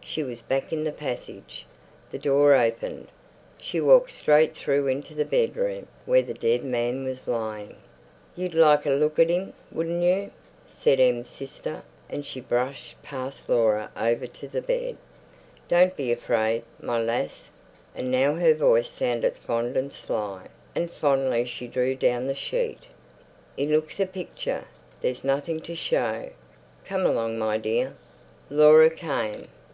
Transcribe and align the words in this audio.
She 0.00 0.22
was 0.24 0.40
back 0.40 0.72
in 0.72 0.82
the 0.84 0.92
passage. 0.92 1.66
The 2.10 2.18
door 2.18 2.54
opened. 2.54 3.08
She 3.60 3.82
walked 3.82 4.12
straight 4.12 4.56
through 4.56 4.86
into 4.86 5.12
the 5.14 5.26
bedroom, 5.26 5.88
where 6.06 6.22
the 6.22 6.32
dead 6.32 6.62
man 6.64 7.04
was 7.04 7.28
lying. 7.28 7.76
"You'd 8.34 8.54
like 8.54 8.86
a 8.86 8.92
look 8.92 9.18
at 9.18 9.28
'im, 9.28 9.52
wouldn't 9.70 10.02
you?" 10.02 10.30
said 10.66 11.00
Em's 11.00 11.28
sister, 11.28 11.82
and 12.08 12.24
she 12.24 12.40
brushed 12.40 13.02
past 13.02 13.46
Laura 13.46 13.90
over 13.94 14.26
to 14.26 14.48
the 14.48 14.62
bed. 14.62 14.96
"Don't 15.68 15.94
be 15.94 16.10
afraid, 16.10 16.62
my 16.80 16.98
lass,"—and 16.98 18.10
now 18.10 18.36
her 18.36 18.54
voice 18.54 18.88
sounded 18.88 19.36
fond 19.36 19.76
and 19.76 19.92
sly, 19.92 20.46
and 20.74 20.90
fondly 20.90 21.44
she 21.44 21.66
drew 21.66 21.94
down 21.94 22.26
the 22.26 22.32
sheet—"'e 22.32 23.66
looks 23.66 24.00
a 24.00 24.06
picture. 24.06 24.64
There's 25.02 25.24
nothing 25.24 25.60
to 25.60 25.76
show. 25.76 26.30
Come 26.86 27.04
along, 27.04 27.38
my 27.38 27.58
dear." 27.58 27.94
Laura 28.48 28.88
came. 28.88 29.48